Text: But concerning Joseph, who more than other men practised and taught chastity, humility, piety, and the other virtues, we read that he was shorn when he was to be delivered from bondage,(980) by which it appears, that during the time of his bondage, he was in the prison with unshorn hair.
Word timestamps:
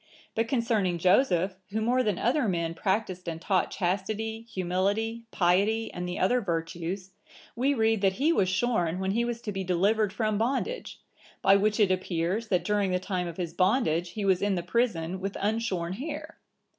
But 0.33 0.47
concerning 0.47 0.97
Joseph, 0.97 1.57
who 1.69 1.79
more 1.79 2.01
than 2.01 2.17
other 2.17 2.47
men 2.47 2.73
practised 2.73 3.29
and 3.29 3.39
taught 3.39 3.69
chastity, 3.69 4.41
humility, 4.51 5.25
piety, 5.29 5.93
and 5.93 6.09
the 6.09 6.17
other 6.17 6.41
virtues, 6.41 7.11
we 7.55 7.75
read 7.75 8.01
that 8.01 8.13
he 8.13 8.33
was 8.33 8.49
shorn 8.49 8.97
when 8.97 9.11
he 9.11 9.23
was 9.23 9.41
to 9.43 9.51
be 9.51 9.63
delivered 9.63 10.11
from 10.11 10.39
bondage,(980) 10.39 11.41
by 11.43 11.55
which 11.55 11.79
it 11.79 11.91
appears, 11.91 12.47
that 12.47 12.65
during 12.65 12.89
the 12.89 12.97
time 12.99 13.27
of 13.27 13.37
his 13.37 13.53
bondage, 13.53 14.09
he 14.13 14.25
was 14.25 14.41
in 14.41 14.55
the 14.55 14.63
prison 14.63 15.19
with 15.19 15.37
unshorn 15.39 15.93
hair. 15.93 16.39